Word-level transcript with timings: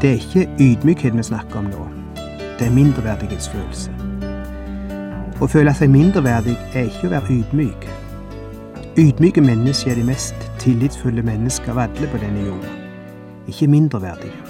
Det 0.00 0.10
er 0.10 0.14
ikke 0.14 0.48
ydmykhet 0.60 1.16
vi 1.16 1.22
snakker 1.22 1.58
om 1.58 1.64
nå. 1.64 1.88
Det 2.58 2.66
er 2.66 2.72
mindreverdighetsfølelse. 2.72 3.90
Å 5.40 5.48
føle 5.48 5.74
seg 5.76 5.92
mindreverdig 5.92 6.54
er 6.72 6.86
ikke 6.88 7.08
å 7.08 7.12
være 7.12 7.34
ydmyk. 7.34 7.84
Ydmyke 8.96 9.44
mennesker 9.44 9.92
er 9.92 10.00
de 10.00 10.06
mest 10.08 10.46
tillitsfulle 10.62 11.24
mennesker 11.24 11.74
av 11.74 11.82
alle 11.84 12.08
på 12.08 12.22
denne 12.22 12.46
jorda, 12.46 12.72
Ikke 13.48 13.68
mindreverdige. 13.68 14.49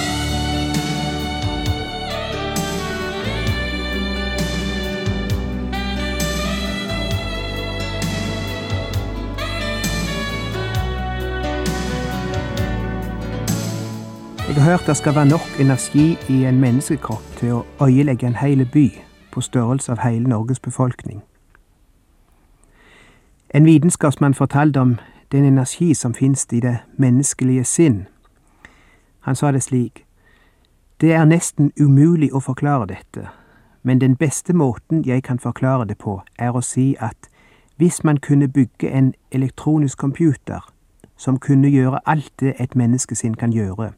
Har 14.61 14.71
hørt 14.71 14.87
det 14.87 14.97
skal 14.97 15.15
være 15.15 15.25
nok 15.25 15.59
energi 15.59 16.17
i 16.29 16.45
en 16.45 16.59
menneskekropp 16.59 17.37
til 17.37 17.53
å 17.53 17.65
øyelegge 17.81 18.27
en 18.27 18.35
hel 18.35 18.61
by 18.73 18.91
på 19.33 19.41
størrelse 19.41 19.91
av 19.91 20.03
hele 20.03 20.29
Norges 20.29 20.59
befolkning. 20.59 21.23
En 23.49 23.65
vitenskapsmann 23.65 24.33
fortalte 24.33 24.79
om 24.79 24.99
den 25.31 25.45
energi 25.45 25.93
som 25.93 26.13
finnes 26.13 26.45
i 26.51 26.59
det 26.59 26.77
menneskelige 26.97 27.63
sinn. 27.63 28.07
Han 29.19 29.35
sa 29.35 29.51
det 29.51 29.63
slik. 29.63 30.05
Det 31.01 31.13
er 31.13 31.25
nesten 31.25 31.71
umulig 31.79 32.29
å 32.33 32.39
forklare 32.39 32.85
dette, 32.85 33.29
men 33.83 34.01
den 34.01 34.15
beste 34.15 34.53
måten 34.53 35.01
jeg 35.05 35.23
kan 35.23 35.39
forklare 35.39 35.85
det 35.85 35.97
på, 35.97 36.21
er 36.37 36.51
å 36.51 36.61
si 36.61 36.95
at 36.99 37.31
hvis 37.77 38.03
man 38.03 38.17
kunne 38.17 38.47
bygge 38.47 38.91
en 38.91 39.13
elektronisk 39.31 39.97
computer 39.97 40.69
som 41.17 41.39
kunne 41.39 41.69
gjøre 41.69 41.99
alt 42.05 42.33
det 42.39 42.53
et 42.59 42.75
menneskesinn 42.75 43.35
kan 43.35 43.53
gjøre, 43.53 43.93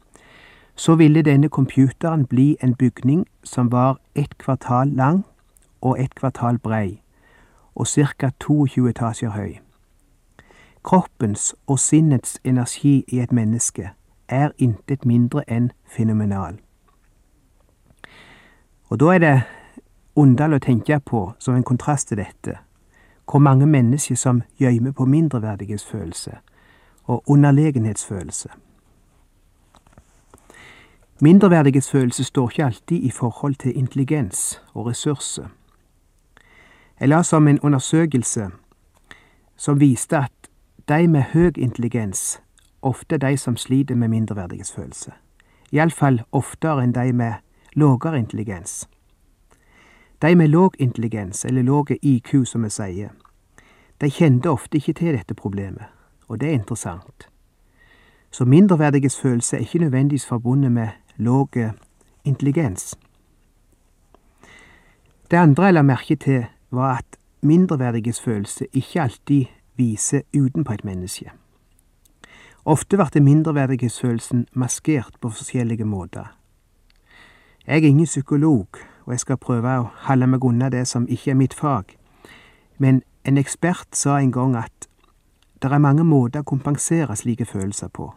så 0.74 0.94
ville 0.94 1.22
denne 1.22 1.48
computeren 1.48 2.26
bli 2.26 2.56
en 2.62 2.74
bygning 2.74 3.26
som 3.44 3.72
var 3.72 3.98
ett 4.14 4.38
kvartal 4.38 4.88
lang 4.88 5.24
og 5.80 6.00
ett 6.00 6.14
kvartal 6.14 6.58
brei, 6.58 7.02
og 7.74 7.86
ca. 7.86 8.30
22 8.40 8.88
etasjer 8.88 9.30
høy. 9.30 9.58
Kroppens 10.84 11.54
og 11.66 11.78
sinnets 11.78 12.40
energi 12.44 13.04
i 13.08 13.20
et 13.20 13.32
menneske 13.32 13.90
er 14.28 14.50
intet 14.58 15.04
mindre 15.04 15.44
enn 15.48 15.70
fenomenal. 15.84 16.58
Og 18.90 19.00
da 19.00 19.14
er 19.14 19.18
det 19.18 19.42
underlig 20.16 20.56
å 20.56 20.64
tenke 20.64 21.00
på, 21.00 21.32
som 21.38 21.54
en 21.54 21.64
kontrast 21.64 22.08
til 22.08 22.20
dette, 22.20 22.58
hvor 23.30 23.38
mange 23.38 23.66
mennesker 23.66 24.14
som 24.14 24.42
gjemmer 24.60 24.92
på 24.92 25.04
mindreverdighetsfølelse 25.04 26.36
og 27.04 27.22
underlegenhetsfølelse. 27.26 28.48
Mindreverdighetsfølelse 31.24 32.24
står 32.24 32.50
ikke 32.50 32.64
alltid 32.64 33.02
i 33.02 33.10
forhold 33.10 33.54
til 33.54 33.78
intelligens 33.78 34.62
og 34.74 34.86
ressurser. 34.86 35.46
Jeg 37.00 37.08
la 37.08 37.22
som 37.22 37.48
en 37.48 37.60
undersøkelse 37.60 38.50
som 39.56 39.80
viste 39.80 40.16
at 40.16 40.50
de 40.88 41.08
med 41.08 41.22
høy 41.22 41.50
intelligens 41.56 42.40
ofte 42.82 43.14
er 43.14 43.18
de 43.18 43.36
som 43.36 43.56
sliter 43.56 43.94
med 43.94 44.08
mindreverdighetsfølelse. 44.08 45.12
Iallfall 45.72 46.20
oftere 46.32 46.84
enn 46.84 46.92
de 46.92 47.12
med 47.12 47.32
lavere 47.72 48.18
intelligens. 48.18 48.88
De 50.22 50.34
med 50.34 50.48
låg 50.48 50.76
intelligens, 50.78 51.44
eller 51.44 51.62
lav 51.62 51.86
IQ 52.02 52.44
som 52.44 52.64
vi 52.64 52.70
sier, 52.70 53.08
de 54.00 54.10
kjente 54.10 54.50
ofte 54.50 54.76
ikke 54.76 54.92
til 54.92 55.16
dette 55.16 55.34
problemet, 55.34 55.84
og 56.28 56.40
det 56.40 56.48
er 56.48 56.60
interessant. 56.60 57.28
Så 58.30 58.44
mindreverdighetsfølelse 58.44 59.56
er 59.56 59.60
ikke 59.60 59.78
nødvendigvis 59.78 60.26
forbundet 60.26 60.72
med 60.72 60.88
låg 61.16 61.70
intelligens. 62.24 62.98
Det 65.30 65.36
andre 65.36 65.64
jeg 65.64 65.74
la 65.74 65.82
merke 65.82 66.16
til, 66.16 66.44
var 66.70 66.98
at 66.98 67.16
mindreverdighetsfølelse 67.42 68.66
ikke 68.72 69.02
alltid 69.02 69.44
viser 69.76 70.22
utenpå 70.36 70.72
et 70.72 70.84
menneske. 70.84 71.30
Ofte 72.64 72.96
blir 72.96 73.22
mindreverdighetsfølelsen 73.22 74.46
maskert 74.52 75.14
på 75.20 75.28
forskjellige 75.28 75.84
måter. 75.84 76.36
Jeg 77.66 77.76
er 77.76 77.88
ingen 77.88 78.06
psykolog, 78.06 78.66
og 79.04 79.12
jeg 79.12 79.20
skal 79.20 79.36
prøve 79.36 79.78
å 79.78 79.90
holde 80.08 80.26
meg 80.26 80.44
unna 80.44 80.68
det 80.70 80.86
som 80.88 81.08
ikke 81.08 81.30
er 81.30 81.40
mitt 81.40 81.54
fag, 81.54 81.96
men 82.78 83.02
en 83.24 83.38
ekspert 83.38 83.96
sa 83.96 84.18
en 84.18 84.32
gang 84.32 84.56
at 84.56 84.88
det 85.62 85.72
er 85.72 85.78
mange 85.78 86.04
måter 86.04 86.40
å 86.40 86.48
kompensere 86.48 87.16
slike 87.16 87.44
følelser 87.44 87.88
på 87.88 88.12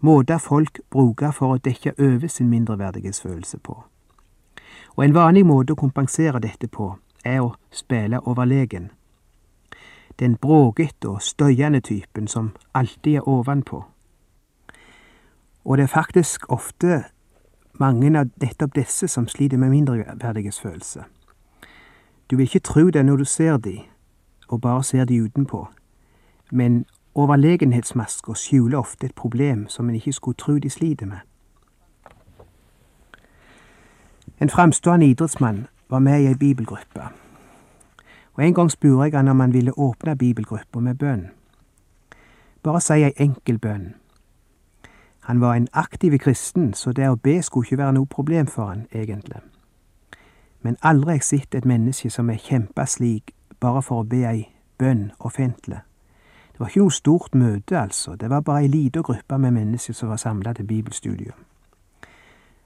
måter 0.00 0.38
folk 0.38 0.80
bruker 0.90 1.30
for 1.30 1.54
å 1.54 1.62
dekke 1.62 1.92
over 1.98 2.28
sin 2.28 2.48
mindreverdighetsfølelse 2.48 3.58
på. 3.58 3.82
Og 4.96 5.04
en 5.04 5.14
vanlig 5.14 5.44
måte 5.46 5.74
å 5.74 5.78
kompensere 5.78 6.40
dette 6.42 6.68
på, 6.68 6.96
er 7.24 7.40
å 7.42 7.54
spille 7.70 8.20
overlegen. 8.26 8.90
Den 10.18 10.36
bråkete 10.36 11.08
og 11.08 11.22
støyende 11.22 11.80
typen 11.80 12.26
som 12.28 12.50
alltid 12.74 13.20
er 13.20 13.28
ovenpå. 13.28 13.84
Og 15.64 15.76
det 15.76 15.82
er 15.82 15.94
faktisk 15.94 16.48
ofte 16.48 17.04
mange 17.78 18.10
av 18.18 18.30
nettopp 18.42 18.74
disse 18.74 19.08
som 19.08 19.28
sliter 19.28 19.58
med 19.58 19.70
mindreverdighetsfølelse. 19.70 21.04
Du 22.30 22.36
vil 22.36 22.46
ikke 22.46 22.66
tro 22.66 22.90
det 22.90 23.04
når 23.06 23.16
du 23.16 23.24
ser 23.24 23.56
de, 23.56 23.80
og 24.48 24.60
bare 24.60 24.84
ser 24.84 25.04
de 25.04 25.22
utenpå, 25.22 25.68
men 26.50 26.84
Overlegenhetsmasker 27.14 28.34
skjuler 28.34 28.78
ofte 28.78 29.06
et 29.06 29.14
problem 29.14 29.68
som 29.68 29.88
en 29.88 29.94
ikke 29.94 30.12
skulle 30.12 30.36
tro 30.36 30.58
de 30.58 30.70
sliter 30.70 31.06
med. 31.06 31.18
En 34.40 34.50
framstående 34.50 35.06
idrettsmann 35.06 35.66
var 35.88 35.98
med 35.98 36.20
i 36.20 36.26
ei 36.26 36.34
bibelgruppe, 36.34 37.02
og 38.34 38.44
en 38.44 38.54
gang 38.54 38.70
spurte 38.70 39.04
jeg 39.04 39.12
han 39.18 39.28
om 39.28 39.40
han 39.40 39.52
ville 39.52 39.78
åpne 39.78 40.16
bibelgruppa 40.16 40.80
med 40.80 40.94
bønn. 40.94 41.28
Bare 42.62 42.80
si 42.80 42.92
ei 42.92 43.12
enkel 43.16 43.58
bønn. 43.58 43.94
Han 45.20 45.40
var 45.40 45.54
en 45.54 45.68
aktiv 45.72 46.18
kristen, 46.18 46.74
så 46.74 46.92
det 46.92 47.08
å 47.08 47.16
be 47.16 47.42
skulle 47.42 47.66
ikke 47.66 47.78
være 47.78 47.92
noe 47.92 48.06
problem 48.06 48.46
for 48.46 48.66
han, 48.66 48.86
egentlig. 48.92 49.40
Men 50.62 50.76
aldri 50.82 51.10
har 51.10 51.18
jeg 51.18 51.24
sett 51.24 51.54
et 51.54 51.64
menneske 51.64 52.10
som 52.10 52.28
har 52.28 52.38
kjempa 52.38 52.86
slik 52.86 53.34
bare 53.60 53.82
for 53.82 54.00
å 54.00 54.08
be 54.08 54.22
ei 54.24 54.48
bønn 54.78 55.10
offentlig. 55.18 55.82
Det 56.58 56.64
var 56.64 56.68
ikke 56.72 56.80
noe 56.80 56.90
stort 56.90 57.34
møte, 57.38 57.76
altså, 57.78 58.16
det 58.16 58.30
var 58.30 58.40
bare 58.40 58.64
ei 58.64 58.68
lita 58.68 58.98
gruppe 59.06 59.36
med 59.38 59.52
mennesker 59.54 59.94
som 59.94 60.08
var 60.10 60.16
samla 60.18 60.52
til 60.52 60.66
bibelstudium. 60.66 61.44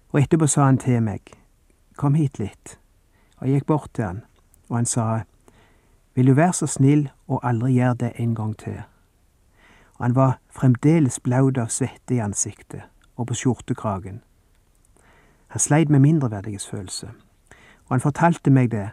Og 0.08 0.20
etterpå 0.20 0.46
sa 0.48 0.64
han 0.64 0.78
til 0.80 1.02
meg, 1.04 1.20
kom 2.00 2.14
hit 2.14 2.38
litt, 2.40 2.78
og 3.36 3.46
jeg 3.46 3.60
gikk 3.60 3.66
bort 3.66 3.90
til 3.92 4.04
han, 4.04 4.22
og 4.70 4.76
han 4.76 4.88
sa, 4.88 5.04
vil 6.14 6.26
du 6.26 6.32
være 6.32 6.52
så 6.52 6.66
snill 6.66 7.10
og 7.28 7.44
aldri 7.44 7.74
gjøre 7.74 7.98
det 8.00 8.12
en 8.16 8.34
gang 8.34 8.56
til. 8.56 8.80
Og 9.98 10.06
han 10.06 10.16
var 10.16 10.38
fremdeles 10.48 11.20
blaut 11.20 11.60
av 11.60 11.68
svette 11.68 12.16
i 12.16 12.24
ansiktet 12.24 12.88
og 13.16 13.28
på 13.28 13.36
skjortekragen. 13.42 14.22
Han 15.52 15.60
sleit 15.60 15.92
med 15.92 16.00
mindreverdighetsfølelse, 16.00 17.12
og 17.84 17.90
han 17.90 18.00
fortalte 18.00 18.50
meg 18.50 18.72
det, 18.72 18.88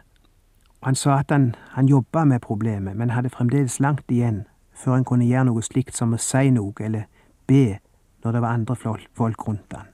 og 0.80 0.92
han 0.92 0.94
sa 0.94 1.18
at 1.24 1.32
han, 1.32 1.54
han 1.72 1.88
jobba 1.88 2.24
med 2.24 2.44
problemet, 2.44 2.96
men 2.96 3.16
hadde 3.16 3.32
fremdeles 3.32 3.80
langt 3.80 4.04
igjen 4.12 4.44
før 4.80 4.92
han 4.96 5.04
kunne 5.04 5.28
gjøre 5.28 5.44
noe 5.50 5.62
slikt 5.62 5.96
som 5.96 6.14
å 6.16 6.20
si 6.20 6.50
noe 6.50 6.72
eller 6.80 7.08
be 7.46 7.78
når 8.24 8.32
det 8.32 8.42
var 8.42 8.56
andre 8.56 8.76
folk 8.76 9.48
rundt 9.48 9.76
han. 9.76 9.88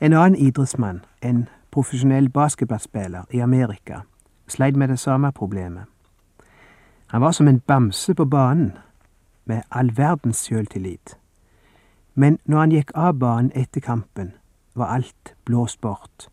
En 0.00 0.12
annen 0.12 0.36
idrettsmann, 0.36 1.04
en 1.22 1.48
profesjonell 1.70 2.28
basketballspiller 2.28 3.24
i 3.30 3.40
Amerika, 3.40 4.00
sleit 4.48 4.76
med 4.76 4.88
det 4.88 4.98
samme 4.98 5.32
problemet. 5.32 5.84
Han 7.06 7.20
var 7.20 7.32
som 7.32 7.48
en 7.48 7.60
bamse 7.60 8.14
på 8.14 8.24
banen, 8.24 8.72
med 9.44 9.62
all 9.70 9.96
verdens 9.96 10.42
sjøltillit. 10.44 11.16
Men 12.14 12.38
når 12.44 12.58
han 12.58 12.72
gikk 12.72 12.90
av 12.94 13.18
banen 13.18 13.52
etter 13.54 13.80
kampen, 13.80 14.32
var 14.74 14.86
alt 14.86 15.34
blåst 15.44 15.80
bort. 15.80 16.28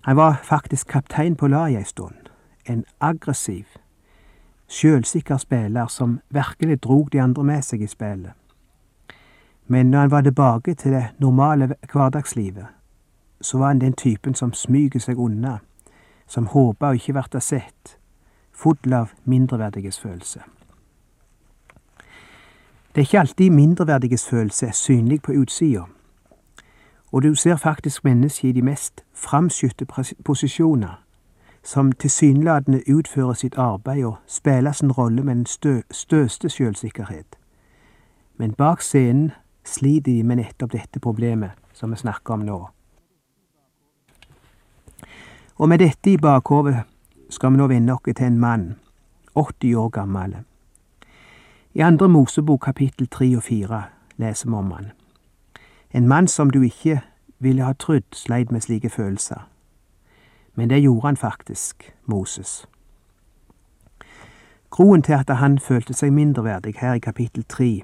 Han 0.00 0.16
var 0.16 0.40
faktisk 0.42 0.88
kaptein 0.88 1.36
på 1.36 1.46
laget 1.46 1.78
ei 1.78 1.84
stund, 1.84 2.30
en 2.64 2.84
aggressiv, 3.00 3.66
sjølsikker 4.72 5.36
spiller 5.36 5.86
som 5.86 6.20
virkelig 6.30 6.82
drog 6.82 7.12
de 7.12 7.20
andre 7.20 7.44
med 7.44 7.62
seg 7.62 7.82
i 7.82 7.86
spillet. 7.86 8.32
Men 9.66 9.90
når 9.90 9.98
han 9.98 10.10
var 10.10 10.20
tilbake 10.20 10.74
til 10.74 10.92
det 10.92 11.04
normale 11.18 11.74
hverdagslivet, 11.92 12.66
så 13.40 13.58
var 13.58 13.66
han 13.66 13.80
den 13.80 13.92
typen 13.92 14.34
som 14.34 14.52
smyger 14.52 15.00
seg 15.00 15.18
unna, 15.18 15.58
som 16.26 16.46
håper 16.46 16.88
å 16.88 16.96
ikke 16.96 17.12
bli 17.12 17.40
sett, 17.40 17.98
full 18.52 18.92
av 18.92 19.12
mindreverdighetsfølelse. 19.24 20.40
Det 22.94 23.00
er 23.00 23.06
ikke 23.06 23.20
alltid 23.20 23.50
mindreverdighetsfølelse 23.50 24.66
er 24.66 24.72
synlig 24.72 25.22
på 25.22 25.32
utsida, 25.32 25.84
og 27.12 27.22
du 27.22 27.34
ser 27.34 27.56
faktisk 27.56 28.04
mennesker 28.04 28.48
i 28.48 28.52
de 28.52 28.62
mest 28.62 29.04
framskytte 29.14 29.86
posisjoner, 30.24 31.01
som 31.62 31.92
tilsynelatende 31.92 32.82
utfører 32.90 33.34
sitt 33.34 33.58
arbeid 33.58 34.04
og 34.04 34.16
spiller 34.26 34.72
sin 34.72 34.92
rolle 34.92 35.22
med 35.22 35.34
den 35.34 35.46
stø 35.46 35.80
største 35.90 36.48
selvsikkerhet. 36.48 37.36
Men 38.36 38.54
bak 38.54 38.80
scenen 38.80 39.30
sliter 39.64 40.12
de 40.12 40.22
med 40.22 40.36
nettopp 40.36 40.72
dette 40.72 41.00
problemet 41.00 41.50
som 41.72 41.90
vi 41.90 41.96
snakker 41.96 42.34
om 42.34 42.40
nå. 42.40 42.68
Og 45.56 45.68
med 45.68 45.78
dette 45.78 46.10
i 46.10 46.16
bakhovet 46.16 46.82
skal 47.30 47.52
vi 47.52 47.56
nå 47.56 47.66
vende 47.66 47.92
oss 47.92 48.02
til 48.16 48.26
en 48.26 48.38
mann, 48.38 48.74
80 49.34 49.74
år 49.74 49.88
gammel. 49.88 50.36
I 51.74 51.80
andre 51.80 52.08
Mosebok 52.08 52.60
kapittel 52.60 53.08
3 53.08 53.36
og 53.36 53.42
4 53.42 53.82
leser 54.16 54.48
vi 54.48 54.56
om 54.56 54.70
han. 54.70 54.90
En 55.92 56.08
mann 56.08 56.28
som 56.28 56.50
du 56.50 56.62
ikke 56.62 57.00
ville 57.38 57.64
ha 57.64 57.72
trodd 57.72 58.04
sleit 58.12 58.52
med 58.52 58.60
slike 58.60 58.90
følelser. 58.90 59.51
Men 60.54 60.70
det 60.70 60.82
gjorde 60.82 61.06
han 61.06 61.16
faktisk, 61.16 61.94
Moses. 62.06 62.66
Groen 64.70 65.02
til 65.02 65.12
at 65.12 65.36
han 65.36 65.58
følte 65.58 65.94
seg 65.94 66.12
mindreverdig 66.12 66.74
her 66.80 66.94
i 66.96 67.02
kapittel 67.04 67.44
tre, 67.44 67.82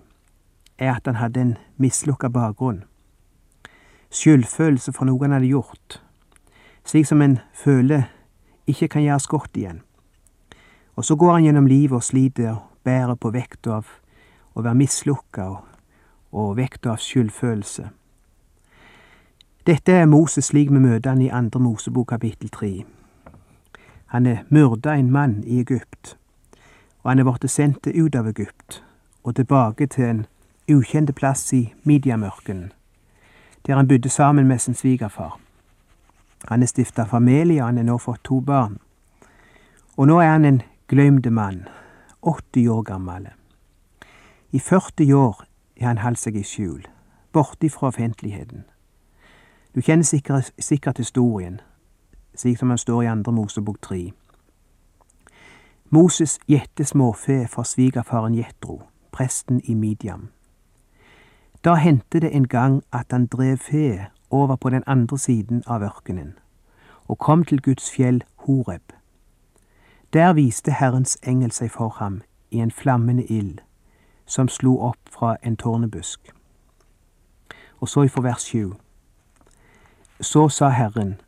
er 0.78 0.94
at 0.94 1.06
han 1.06 1.18
hadde 1.20 1.40
en 1.40 1.56
mislukka 1.76 2.28
bakgrunn. 2.28 2.84
Skyldfølelse 4.10 4.92
for 4.92 5.04
noe 5.04 5.20
han 5.24 5.36
hadde 5.36 5.50
gjort, 5.50 5.98
slik 6.84 7.06
som 7.06 7.22
en 7.22 7.38
føler 7.52 8.08
ikke 8.66 8.88
kan 8.88 9.04
gjøres 9.04 9.26
godt 9.28 9.56
igjen. 9.56 9.82
Og 10.96 11.04
så 11.04 11.16
går 11.16 11.32
han 11.32 11.44
gjennom 11.44 11.66
livet 11.66 11.96
og 11.96 12.02
sliter 12.02 12.54
og 12.54 12.64
bærer 12.84 13.14
på 13.20 13.30
vekta 13.30 13.78
av 13.78 13.92
å 14.56 14.64
være 14.64 14.80
mislukka 14.80 15.44
og, 15.44 15.60
og 16.32 16.56
vekta 16.56 16.94
av 16.94 17.02
skyldfølelse. 17.04 17.90
Dette 19.68 19.92
er 19.92 20.06
Moses 20.06 20.46
slik 20.48 20.70
vi 20.72 20.78
møter 20.80 21.10
han 21.10 21.20
i 21.20 21.26
andre 21.28 21.60
Mosebok 21.60 22.06
kapittel 22.08 22.48
tre. 22.48 22.86
Han 24.14 24.26
er 24.26 24.46
myrda 24.48 24.94
en 24.96 25.10
mann 25.12 25.42
i 25.44 25.58
Egypt, 25.60 26.14
og 27.02 27.10
han 27.10 27.20
er 27.20 27.26
blitt 27.28 27.50
sendt 27.52 27.84
ut 27.84 28.16
av 28.16 28.30
Egypt 28.30 28.78
og 29.24 29.34
tilbake 29.36 29.86
til 29.92 30.04
en 30.06 30.22
ukjent 30.72 31.12
plass 31.14 31.52
i 31.52 31.74
Midiamørken, 31.84 32.72
der 33.66 33.76
han 33.76 33.88
bodde 33.88 34.08
sammen 34.08 34.48
med 34.48 34.58
sin 34.58 34.74
svigerfar. 34.74 35.36
Han 36.48 36.62
er 36.62 36.72
stifta 36.72 37.04
familie, 37.04 37.60
og 37.60 37.66
han 37.66 37.76
har 37.76 37.84
nå 37.84 37.98
fått 37.98 38.24
to 38.24 38.40
barn. 38.40 38.78
Og 39.98 40.08
nå 40.08 40.16
er 40.24 40.32
han 40.32 40.44
en 40.44 40.62
glemte 40.88 41.30
mann, 41.30 41.68
80 42.24 42.68
år 42.68 42.82
gammel. 42.82 43.28
I 44.52 44.58
40 44.58 45.12
år 45.12 45.44
har 45.80 45.92
han 45.92 46.04
holdt 46.06 46.24
seg 46.24 46.40
i 46.40 46.42
skjul, 46.42 46.88
borte 47.32 47.68
fra 47.68 47.92
offentligheten. 47.92 48.64
Du 49.78 49.82
kjenner 49.82 50.04
sikkert, 50.04 50.52
sikkert 50.58 50.98
historien, 50.98 51.60
slik 52.34 52.58
som 52.58 52.68
han 52.68 52.78
står 52.78 53.02
i 53.02 53.06
andre 53.06 53.32
Mosebok 53.32 53.76
tre. 53.82 54.10
Moses 55.90 56.38
gjette 56.48 56.84
småfe 56.84 57.46
for 57.46 57.62
svigerfaren 57.62 58.34
Jetro, 58.34 58.82
presten 59.12 59.60
i 59.64 59.74
Midiam. 59.74 60.28
Da 61.64 61.74
hendte 61.74 62.20
det 62.20 62.34
en 62.36 62.48
gang 62.48 62.82
at 62.92 63.06
han 63.10 63.26
drev 63.26 63.56
fe 63.56 64.06
over 64.30 64.56
på 64.56 64.70
den 64.70 64.82
andre 64.86 65.18
siden 65.18 65.62
av 65.66 65.82
ørkenen, 65.82 66.34
og 67.06 67.18
kom 67.18 67.44
til 67.44 67.62
Guds 67.62 67.90
fjell 67.90 68.24
Horeb. 68.36 68.92
Der 70.12 70.32
viste 70.32 70.72
Herrens 70.72 71.18
engel 71.22 71.52
seg 71.52 71.70
for 71.70 71.88
ham 71.88 72.22
i 72.50 72.58
en 72.58 72.70
flammende 72.70 73.26
ild, 73.26 73.58
som 74.26 74.48
slo 74.48 74.80
opp 74.80 74.98
fra 75.10 75.36
en 75.42 75.56
tårnebusk. 75.56 76.34
Og 77.80 77.88
så 77.88 78.02
ifra 78.02 78.22
vers 78.22 78.42
sju. 78.42 78.74
Så 80.20 80.48
sa 80.48 80.68
Herren, 80.68 81.20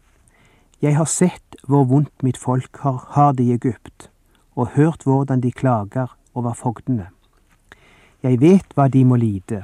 Jeg 0.83 0.97
har 0.97 1.05
sett 1.05 1.57
hvor 1.69 1.85
vondt 1.85 2.23
mitt 2.23 2.39
folk 2.39 2.77
har, 2.83 3.05
har 3.09 3.33
det 3.33 3.45
i 3.45 3.53
Egypt, 3.53 4.11
og 4.57 4.69
hørt 4.75 5.03
hvordan 5.05 5.41
de 5.41 5.53
klager 5.53 6.17
over 6.35 6.53
fogdene. 6.53 7.07
Jeg 8.23 8.41
vet 8.41 8.75
hva 8.75 8.89
de 8.89 9.05
må 9.05 9.17
lide. 9.17 9.63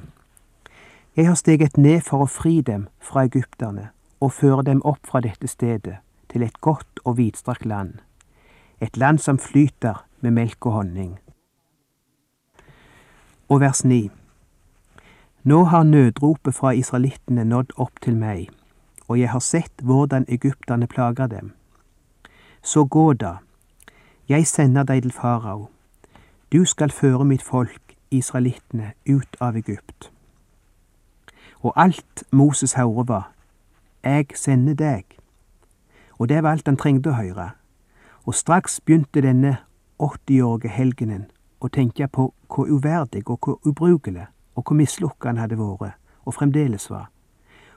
Jeg 1.16 1.26
har 1.26 1.34
steget 1.34 1.76
ned 1.76 2.00
for 2.00 2.22
å 2.22 2.30
fri 2.30 2.60
dem 2.60 2.86
fra 3.00 3.24
egypterne 3.24 3.88
og 4.20 4.32
føre 4.32 4.62
dem 4.62 4.82
opp 4.84 5.06
fra 5.06 5.20
dette 5.20 5.48
stedet 5.48 5.96
til 6.30 6.42
et 6.42 6.60
godt 6.60 7.00
og 7.04 7.16
vidstrakt 7.16 7.66
land, 7.66 7.94
et 8.80 8.96
land 8.96 9.18
som 9.18 9.38
flyter 9.38 10.04
med 10.20 10.36
melk 10.36 10.66
og 10.66 10.72
honning. 10.72 11.18
Og 13.48 13.60
vers 13.60 13.84
9. 13.84 14.10
Nå 15.42 15.64
har 15.64 15.82
nødropet 15.82 16.54
fra 16.54 16.74
israelittene 16.74 17.44
nådd 17.44 17.74
opp 17.76 18.00
til 18.02 18.16
meg, 18.16 18.50
og 19.08 19.20
jeg 19.20 19.30
har 19.30 19.38
sett 19.38 19.82
hvordan 19.82 20.24
egypterne 20.28 20.86
plager 20.86 21.26
dem. 21.26 21.52
Så 22.62 22.84
gå 22.84 23.12
da, 23.12 23.36
jeg 24.28 24.46
sender 24.46 24.82
deg 24.82 25.02
til 25.02 25.12
farao. 25.12 25.68
Du 26.52 26.64
skal 26.64 26.90
føre 26.90 27.24
mitt 27.24 27.42
folk, 27.42 27.94
israelittene, 28.10 28.92
ut 29.08 29.36
av 29.40 29.56
Egypt. 29.56 30.10
Og 31.62 31.72
alt 31.76 32.24
Moses 32.30 32.72
hørte 32.72 33.08
var, 33.08 33.32
Jeg 34.04 34.26
sender 34.34 34.74
deg. 34.74 35.04
Og 36.18 36.28
det 36.28 36.42
var 36.42 36.50
alt 36.50 36.66
han 36.66 36.76
trengte 36.76 37.10
å 37.10 37.18
høre. 37.18 37.50
Og 38.24 38.34
straks 38.34 38.80
begynte 38.80 39.22
denne 39.22 39.56
80-årige 39.98 40.68
helgenen 40.70 41.24
å 41.60 41.68
tenke 41.68 42.06
på 42.08 42.28
hvor 42.46 42.70
uverdig 42.70 43.24
og 43.26 43.38
hvor 43.42 43.58
ubrukelig 43.66 44.26
og 44.54 44.62
hvor 44.62 44.76
mislukka 44.76 45.28
han 45.28 45.42
hadde 45.42 45.58
vært, 45.58 45.98
og 46.24 46.34
fremdeles 46.34 46.90
var 46.90 47.10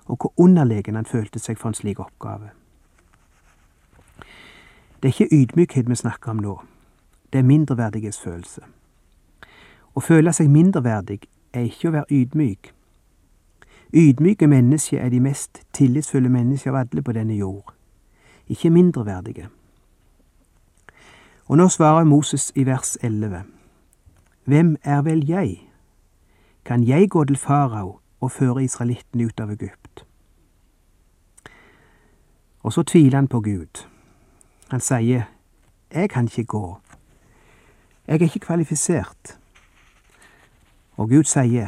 og 0.09 0.17
hvor 0.17 0.33
underlegen 0.37 0.95
han 0.95 1.05
følte 1.05 1.39
seg 1.39 1.57
for 1.57 1.69
en 1.69 1.77
slik 1.77 1.99
oppgave. 1.99 2.49
Det 5.01 5.07
er 5.07 5.13
ikke 5.13 5.35
ydmykhet 5.35 5.89
vi 5.89 5.95
snakker 5.95 6.31
om 6.31 6.41
nå, 6.43 6.57
det 7.33 7.39
er 7.39 7.47
mindreverdighetsfølelse. 7.47 8.61
Å 9.95 10.01
føle 10.01 10.33
seg 10.33 10.49
mindreverdig 10.49 11.21
er 11.53 11.69
ikke 11.69 11.89
å 11.89 11.93
være 11.93 12.09
ydmyk. 12.09 12.73
Ydmyke 13.93 14.47
mennesker 14.47 14.99
er 15.01 15.13
de 15.13 15.21
mest 15.21 15.61
tillitsfulle 15.73 16.29
mennesker 16.29 16.73
av 16.73 16.81
alle 16.83 17.05
på 17.05 17.15
denne 17.15 17.37
jord, 17.37 17.71
ikke 18.49 18.73
mindreverdige. 18.73 19.47
Og 21.47 21.57
nå 21.57 21.69
svarer 21.69 22.03
Moses 22.03 22.51
i 22.55 22.65
vers 22.65 22.97
11. 23.01 23.45
Hvem 24.45 24.75
er 24.83 25.01
vel 25.01 25.23
jeg? 25.29 25.69
Kan 26.65 26.83
jeg 26.83 27.09
gå 27.09 27.23
til 27.23 27.37
farao 27.37 27.99
og 28.19 28.31
føre 28.31 28.63
israelittene 28.63 29.25
ut 29.25 29.39
av 29.39 29.51
Egypt. 29.51 29.78
Og 32.63 32.73
så 32.73 32.83
tviler 32.83 33.17
han 33.17 33.27
på 33.27 33.41
Gud. 33.41 33.87
Han 34.69 34.79
sier, 34.79 35.23
Jeg 35.93 36.09
kan 36.09 36.25
ikke 36.25 36.43
gå. 36.43 36.77
Jeg 38.07 38.15
er 38.15 38.21
ikke 38.21 38.39
kvalifisert. 38.39 39.39
Og 40.97 41.09
Gud 41.09 41.23
sier, 41.23 41.67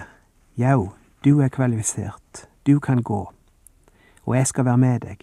Jau, 0.57 0.91
du 1.25 1.39
er 1.39 1.47
kvalifisert. 1.47 2.49
Du 2.67 2.79
kan 2.79 3.03
gå. 3.03 3.33
Og 4.25 4.35
jeg 4.35 4.47
skal 4.47 4.65
være 4.65 4.77
med 4.77 4.99
deg. 4.99 5.17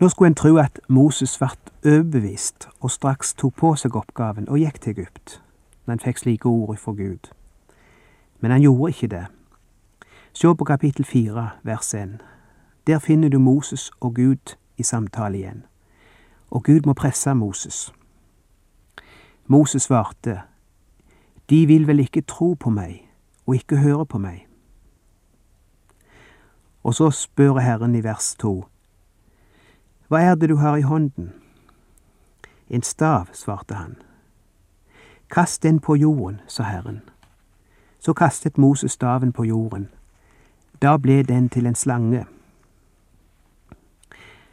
Nå 0.00 0.08
skulle 0.08 0.26
en 0.26 0.34
tro 0.34 0.56
at 0.56 0.80
Moses 0.88 1.38
ble 1.38 1.48
overbevist 1.84 2.68
og 2.80 2.90
straks 2.90 3.34
tok 3.34 3.54
på 3.56 3.74
seg 3.76 3.96
oppgaven 3.96 4.48
og 4.48 4.56
gikk 4.58 4.80
til 4.80 4.94
Egypt, 4.94 5.42
når 5.84 5.92
han 5.92 6.00
fikk 6.00 6.18
slike 6.18 6.48
ord 6.48 6.76
fra 6.76 6.92
Gud. 6.92 7.28
Men 8.40 8.50
han 8.50 8.62
gjorde 8.64 8.90
ikke 8.94 9.10
det. 9.12 9.26
Se 10.32 10.54
på 10.54 10.64
kapittel 10.64 11.04
fire, 11.04 11.50
vers 11.62 11.94
én. 11.94 12.16
Der 12.90 12.98
finner 12.98 13.28
du 13.28 13.38
Moses 13.38 13.90
og 14.00 14.14
Gud 14.14 14.56
i 14.76 14.82
samtale 14.82 15.38
igjen. 15.38 15.64
Og 16.50 16.64
Gud 16.64 16.80
må 16.86 16.92
presse 16.92 17.34
Moses. 17.34 17.94
Moses 19.46 19.82
svarte, 19.82 20.40
De 21.50 21.66
vil 21.66 21.86
vel 21.86 22.00
ikke 22.00 22.20
tro 22.20 22.54
på 22.54 22.70
meg 22.70 23.10
og 23.46 23.54
ikke 23.54 23.76
høre 23.76 24.06
på 24.06 24.18
meg. 24.18 24.48
Og 26.82 26.94
så 26.94 27.10
spør 27.10 27.58
Herren 27.58 27.94
i 27.94 28.02
vers 28.04 28.34
to, 28.34 28.64
Hva 30.08 30.18
er 30.18 30.34
det 30.34 30.48
du 30.48 30.56
har 30.56 30.76
i 30.76 30.82
hånden? 30.82 31.32
En 32.70 32.82
stav, 32.82 33.26
svarte 33.32 33.74
han. 33.74 33.96
Kast 35.30 35.62
den 35.62 35.80
på 35.80 35.94
jorden, 35.94 36.40
sa 36.46 36.62
Herren. 36.62 37.00
Så 37.98 38.12
kastet 38.12 38.58
Moses 38.58 38.92
staven 38.92 39.32
på 39.32 39.44
jorden. 39.44 39.88
Da 40.82 40.96
ble 40.96 41.22
den 41.22 41.48
til 41.48 41.66
en 41.66 41.74
slange. 41.74 42.26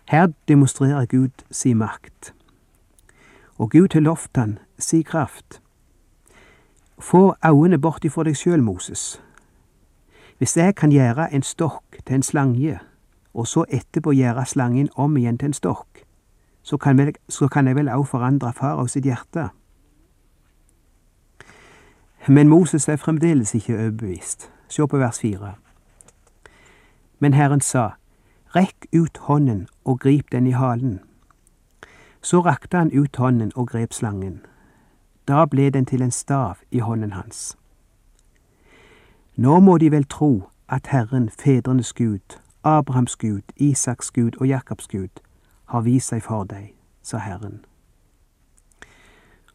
Her 0.07 0.27
demonstrerer 0.47 1.05
Gud 1.05 1.29
sin 1.51 1.77
makt. 1.77 2.33
Og 3.57 3.71
Gud 3.71 3.93
har 3.93 3.99
lovt 3.99 4.37
han 4.37 4.59
si 4.79 5.01
kraft. 5.01 5.61
Få 6.99 7.35
øynene 7.45 7.81
bort 7.81 8.05
ifra 8.05 8.23
deg 8.23 8.37
sjøl, 8.37 8.63
Moses. 8.63 9.21
Hvis 10.37 10.57
jeg 10.57 10.75
kan 10.75 10.91
gjøre 10.91 11.33
en 11.33 11.43
stokk 11.43 11.99
til 12.05 12.15
en 12.15 12.23
slange, 12.23 12.79
og 13.33 13.47
så 13.47 13.65
etterpå 13.69 14.11
gjøre 14.11 14.45
slangen 14.45 14.89
om 14.95 15.17
igjen 15.17 15.37
til 15.37 15.45
en 15.51 15.53
stokk, 15.53 16.03
så 16.63 16.77
kan, 16.77 16.97
vel, 16.97 17.13
så 17.29 17.47
kan 17.47 17.67
jeg 17.67 17.75
vel 17.75 17.89
òg 17.89 18.07
forandre 18.07 18.53
farao 18.53 18.87
sitt 18.87 19.05
hjerte. 19.05 19.49
Men 22.27 22.49
Moses 22.49 22.87
er 22.89 22.95
fremdeles 22.95 23.55
ikke 23.55 23.75
overbevist. 23.75 24.51
Se 24.67 24.87
på 24.87 24.97
vers 24.97 25.19
fire. 25.19 25.53
Men 27.19 27.33
Herren 27.33 27.61
sa, 27.61 27.89
Rekk 28.55 28.85
ut 28.95 29.17
hånden 29.17 29.67
og 29.85 29.99
grip 29.99 30.31
den 30.31 30.47
i 30.47 30.51
halen. 30.51 30.99
Så 32.21 32.41
rakte 32.41 32.77
han 32.77 32.91
ut 32.99 33.15
hånden 33.15 33.51
og 33.55 33.67
grep 33.67 33.93
slangen. 33.93 34.41
Da 35.27 35.45
ble 35.45 35.69
den 35.69 35.85
til 35.85 36.01
en 36.01 36.11
stav 36.11 36.55
i 36.71 36.79
hånden 36.79 37.11
hans. 37.11 37.57
Nå 39.35 39.59
må 39.59 39.77
de 39.77 39.91
vel 39.91 40.05
tro 40.05 40.49
at 40.69 40.87
Herren, 40.87 41.29
fedrenes 41.29 41.93
Gud, 41.93 42.39
Abrahams 42.63 43.15
Gud, 43.15 43.41
Isaks 43.57 44.11
Gud 44.11 44.31
og 44.39 44.47
Jakobs 44.47 44.87
Gud, 44.87 45.21
har 45.65 45.81
vist 45.81 46.07
seg 46.07 46.23
for 46.23 46.43
deg, 46.43 46.73
sa 47.03 47.17
Herren. 47.17 47.65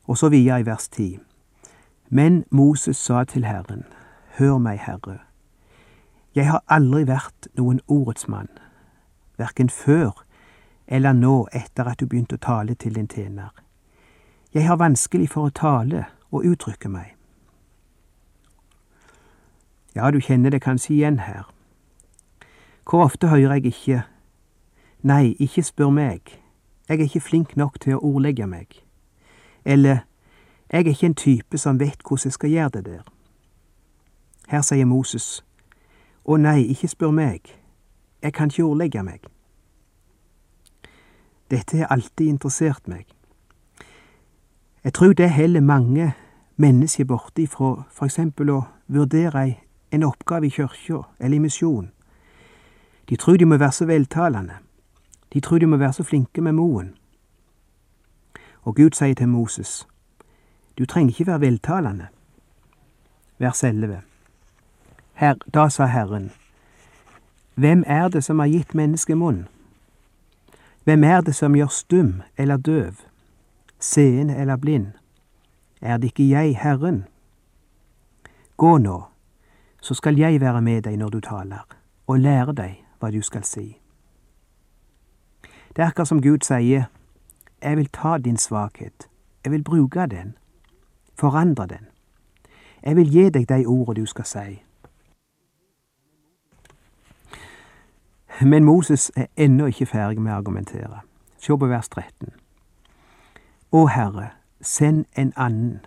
Og 0.05 0.19
så 0.19 0.29
videre 0.29 0.61
i 0.61 0.67
vers 0.67 0.89
ti. 0.89 1.19
Men 2.09 2.45
Moses 2.51 2.97
sa 2.97 3.25
til 3.25 3.45
Herren, 3.45 3.85
Hør 4.39 4.59
meg, 4.59 4.79
Herre, 4.79 5.19
jeg 6.35 6.49
har 6.49 6.63
aldri 6.69 7.05
vært 7.05 7.49
noen 7.59 7.81
ordets 7.89 8.29
mann, 8.29 8.49
verken 9.43 9.71
før 9.71 10.23
eller 10.87 11.13
nå 11.13 11.49
etter 11.53 11.89
at 11.89 12.01
du 12.01 12.07
begynte 12.07 12.37
å 12.39 12.43
tale 12.43 12.75
til 12.75 12.95
din 12.95 13.09
tjener. 13.09 13.51
Jeg 14.55 14.67
har 14.69 14.77
vanskelig 14.77 15.31
for 15.33 15.49
å 15.49 15.55
tale 15.57 16.05
og 16.31 16.45
uttrykke 16.45 16.91
meg. 16.93 17.15
Ja, 19.95 20.11
du 20.11 20.21
kjenner 20.21 20.51
det 20.51 20.63
kanskje 20.63 20.95
igjen 20.95 21.19
her. 21.25 21.49
Hvor 22.85 23.05
ofte 23.05 23.29
hører 23.29 23.55
jeg 23.55 23.73
ikke 23.73 24.03
Nei, 25.03 25.35
ikke 25.43 25.65
spør 25.67 25.91
meg, 25.91 26.39
jeg 26.89 26.99
er 27.01 27.09
ikke 27.09 27.21
flink 27.21 27.57
nok 27.57 27.81
til 27.81 27.97
å 27.97 28.05
ordlegge 28.07 28.47
meg. 28.47 28.85
Eller 29.65 30.05
Jeg 30.73 30.87
er 30.87 30.89
ikke 30.89 31.07
en 31.07 31.15
type 31.15 31.59
som 31.59 31.81
vet 31.81 32.01
hvordan 32.01 32.25
jeg 32.25 32.33
skal 32.33 32.51
gjøre 32.51 32.69
det 32.69 32.85
der. 32.85 33.03
Her 34.49 34.63
sier 34.63 34.85
Moses, 34.85 35.45
Å 36.25 36.37
nei, 36.37 36.63
ikke 36.71 36.89
spør 36.89 37.11
meg, 37.11 37.51
jeg 38.23 38.33
kan 38.33 38.51
ikke 38.51 38.65
ordlegge 38.65 39.03
meg. 39.03 39.27
Dette 41.51 41.77
har 41.77 41.91
alltid 41.91 42.27
interessert 42.27 42.89
meg. 42.89 43.07
Jeg 44.85 44.93
tror 44.93 45.13
det 45.13 45.31
heller 45.31 45.61
mange 45.61 46.13
mennesker 46.57 47.05
borte 47.05 47.43
ifra 47.43 47.85
eksempel 48.05 48.51
å 48.51 48.63
vurdere 48.87 49.45
en 49.93 50.05
oppgave 50.05 50.47
i 50.47 50.51
kyrkja 50.51 51.03
eller 51.19 51.37
i 51.37 51.45
misjon. 51.45 51.91
De 53.09 53.17
tror 53.17 53.37
de 53.37 53.45
må 53.45 53.57
være 53.57 53.73
så 53.73 53.87
veltalende. 53.87 54.59
De 55.33 55.41
tror 55.41 55.59
de 55.59 55.67
må 55.67 55.77
være 55.77 55.93
så 55.93 56.05
flinke 56.05 56.41
med 56.41 56.53
moen. 56.53 56.95
Og 58.63 58.77
Gud 58.77 58.95
sier 58.95 59.15
til 59.15 59.29
Moses, 59.29 59.87
du 60.79 60.87
trenger 60.87 61.11
ikke 61.11 61.27
være 61.27 61.41
veltalende. 61.41 62.07
Vers 63.39 63.65
11. 63.65 64.01
Her, 65.15 65.35
da 65.55 65.69
sa 65.69 65.87
Herren, 65.87 66.31
hvem 67.55 67.85
er 67.87 68.09
det 68.09 68.25
som 68.25 68.39
har 68.39 68.47
gitt 68.47 68.75
mennesket 68.75 69.19
munn? 69.19 69.47
Hvem 70.85 71.05
er 71.05 71.21
det 71.21 71.35
som 71.35 71.55
gjør 71.57 71.69
stum 71.69 72.23
eller 72.37 72.57
døv, 72.57 72.95
seende 73.79 74.37
eller 74.37 74.57
blind? 74.57 74.87
Er 75.81 75.97
det 75.97 76.13
ikke 76.13 76.29
jeg, 76.29 76.57
Herren? 76.59 77.05
Gå 78.57 78.79
nå, 78.79 79.03
så 79.81 79.95
skal 79.95 80.19
jeg 80.19 80.41
være 80.41 80.63
med 80.63 80.83
deg 80.83 80.99
når 80.99 81.09
du 81.09 81.21
taler, 81.21 81.67
og 82.07 82.19
lære 82.19 82.53
deg 82.53 82.81
hva 82.99 83.11
du 83.11 83.23
skal 83.23 83.45
si. 83.45 83.79
Det 85.77 85.83
er 85.83 85.87
akkurat 85.87 86.09
som 86.09 86.23
Gud 86.23 86.45
sier, 86.47 86.85
jeg 87.63 87.77
vil 87.77 87.89
ta 87.89 88.19
din 88.19 88.37
svakhet, 88.37 89.09
jeg 89.45 89.53
vil 89.53 89.65
bruke 89.65 90.07
den, 90.07 90.37
forandre 91.19 91.67
den. 91.67 91.87
Jeg 92.83 92.97
vil 92.97 93.11
gi 93.11 93.29
deg 93.31 93.49
de 93.49 93.67
ordene 93.67 94.01
du 94.01 94.07
skal 94.07 94.25
si. 94.27 94.63
Men 98.41 98.65
Moses 98.65 99.13
er 99.17 99.27
ennå 99.37 99.67
ikke 99.67 99.87
ferdig 99.87 100.23
med 100.23 100.33
å 100.33 100.37
argumentere. 100.37 101.03
Se 101.39 101.57
på 101.59 101.69
vers 101.69 101.89
13. 101.89 102.33
Å 103.73 103.87
Herre, 103.91 104.31
send 104.61 105.05
en 105.19 105.33
annen, 105.37 105.81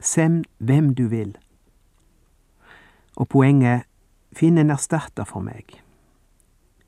send 0.00 0.44
hvem 0.58 0.94
du 0.94 1.06
vil. 1.12 1.36
Og 3.16 3.28
poenget 3.28 3.86
finn 4.32 4.58
en 4.58 4.72
erstatter 4.72 5.28
for 5.28 5.44
meg. 5.44 5.78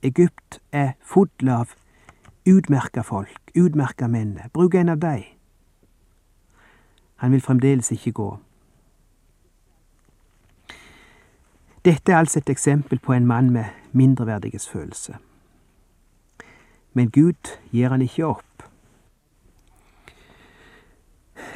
Egypt 0.02 0.60
er 0.72 0.94
full 1.00 1.48
av 1.48 1.76
utmerka 2.48 3.02
folk, 3.02 3.40
utmerka 3.54 4.08
menn. 4.08 4.38
Bruk 4.52 4.74
en 4.74 4.88
av 4.88 5.00
dem. 5.00 5.24
Han 7.22 7.32
vil 7.32 7.40
fremdeles 7.40 7.92
ikke 7.92 8.12
gå. 8.12 8.28
Dette 11.84 12.12
er 12.12 12.16
altså 12.16 12.38
et 12.38 12.50
eksempel 12.50 12.98
på 12.98 13.12
en 13.12 13.26
mann 13.26 13.50
med 13.50 13.64
mindreverdighetsfølelse. 13.92 15.14
Men 16.92 17.10
Gud 17.10 17.58
gir 17.72 17.88
han 17.88 18.02
ikke 18.02 18.26
opp. 18.26 18.62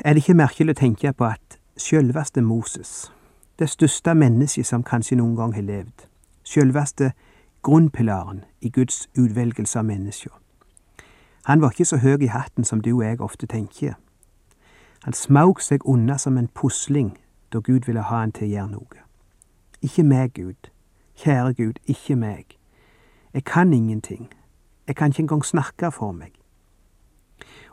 Er 0.05 0.13
det 0.13 0.17
ikke 0.17 0.35
merkelig 0.35 0.75
å 0.75 0.81
tenke 0.81 1.13
på 1.13 1.25
at 1.25 1.57
sjølveste 1.81 2.43
Moses, 2.43 3.13
det 3.59 3.71
største 3.71 4.15
mennesket 4.15 4.67
som 4.67 4.85
kanskje 4.85 5.17
noen 5.17 5.37
gang 5.37 5.55
har 5.55 5.65
levd, 5.65 6.05
sjølveste 6.45 7.13
grunnpilaren 7.63 8.45
i 8.61 8.69
Guds 8.69 9.09
utvelgelse 9.17 9.79
av 9.79 9.89
mennesker, 9.89 10.35
han 11.49 11.61
var 11.61 11.73
ikke 11.73 11.89
så 11.89 11.97
høy 11.97 12.21
i 12.21 12.29
hatten 12.29 12.65
som 12.65 12.81
du 12.85 12.91
og 12.99 13.05
jeg 13.07 13.21
ofte 13.25 13.47
tenker. 13.47 13.95
Han 15.05 15.15
smauk 15.17 15.63
seg 15.65 15.87
unna 15.89 16.19
som 16.19 16.37
en 16.37 16.51
pusling 16.53 17.15
da 17.53 17.63
Gud 17.65 17.87
ville 17.87 18.05
ha 18.05 18.21
han 18.21 18.33
til 18.37 18.45
å 18.45 18.53
gjøre 18.53 18.73
noe. 18.75 19.08
Ikke 19.83 20.03
meg, 20.03 20.35
Gud. 20.35 20.71
Kjære 21.17 21.55
Gud, 21.55 21.73
ikke 21.87 22.17
meg. 22.17 22.45
Jeg 23.35 23.45
kan 23.45 23.73
ingenting. 23.73 24.31
Jeg 24.87 24.97
kan 24.97 25.09
ikke 25.11 25.21
engang 25.21 25.45
snakke 25.45 25.93
for 25.93 26.13
meg. 26.13 26.33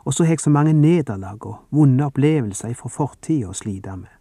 Og 0.04 0.14
så 0.14 0.24
har 0.24 0.30
jeg 0.30 0.40
så 0.40 0.50
mange 0.50 0.72
nederlag 0.72 1.46
og 1.46 1.56
vonde 1.70 2.04
opplevelser 2.04 2.74
fra 2.74 2.88
fortida 2.88 3.48
å 3.48 3.52
slite 3.52 3.96
med. 3.96 4.12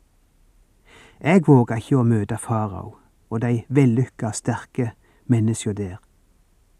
Jeg 1.21 1.43
våger 1.47 1.77
ikke 1.77 1.99
å 1.99 2.03
møte 2.03 2.37
farao 2.37 2.95
og 3.29 3.41
de 3.41 3.63
vellykka, 3.69 4.31
sterke 4.31 4.91
menneska 5.27 5.73
der. 5.73 5.97